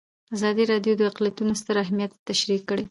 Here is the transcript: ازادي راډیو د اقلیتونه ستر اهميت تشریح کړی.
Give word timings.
ازادي 0.35 0.63
راډیو 0.71 0.93
د 0.97 1.01
اقلیتونه 1.11 1.53
ستر 1.61 1.75
اهميت 1.85 2.11
تشریح 2.29 2.61
کړی. 2.69 2.79